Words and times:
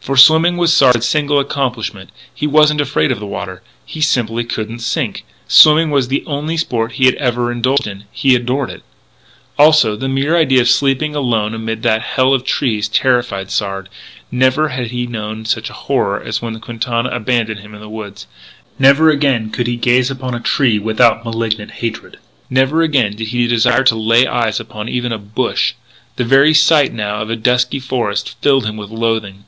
For 0.00 0.16
swimming 0.16 0.56
was 0.56 0.72
Sard's 0.72 1.04
single 1.04 1.40
accomplishment. 1.40 2.10
He 2.32 2.46
wasn't 2.46 2.80
afraid 2.80 3.10
of 3.10 3.18
the 3.18 3.26
water; 3.26 3.64
he 3.84 4.00
simply 4.00 4.44
couldn't 4.44 4.78
sink. 4.78 5.24
Swimming 5.48 5.90
was 5.90 6.06
the 6.06 6.22
only 6.26 6.56
sport 6.56 6.92
he 6.92 7.08
ever 7.18 7.48
had 7.48 7.56
indulged 7.56 7.88
in. 7.88 8.04
He 8.12 8.36
adored 8.36 8.70
it. 8.70 8.84
Also, 9.58 9.96
the 9.96 10.08
mere 10.08 10.36
idea 10.36 10.60
of 10.60 10.68
sleeping 10.68 11.16
alone 11.16 11.54
amid 11.54 11.82
that 11.82 12.02
hell 12.02 12.32
of 12.32 12.44
trees 12.44 12.86
terrified 12.86 13.50
Sard. 13.50 13.88
Never 14.30 14.68
had 14.68 14.92
he 14.92 15.08
known 15.08 15.44
such 15.44 15.70
horror 15.70 16.22
as 16.22 16.40
when 16.40 16.60
Quintana 16.60 17.08
abandoned 17.10 17.58
him 17.58 17.74
in 17.74 17.80
the 17.80 17.88
woods. 17.88 18.28
Never 18.78 19.10
again 19.10 19.50
could 19.50 19.66
he 19.66 19.74
gaze 19.74 20.08
upon 20.08 20.36
a 20.36 20.38
tree 20.40 20.78
without 20.78 21.24
malignant 21.24 21.72
hatred. 21.82 22.18
Never 22.48 22.80
again 22.80 23.16
did 23.16 23.26
he 23.26 23.48
desire 23.48 23.82
to 23.82 23.96
lay 23.96 24.24
eyes 24.24 24.60
upon 24.60 24.88
even 24.88 25.10
a 25.10 25.18
bush. 25.18 25.72
The 26.14 26.22
very 26.22 26.54
sight, 26.54 26.92
now, 26.92 27.22
of 27.22 27.26
the 27.28 27.34
dusky 27.34 27.80
forest 27.80 28.36
filled 28.40 28.66
him 28.66 28.76
with 28.76 28.90
loathing. 28.90 29.46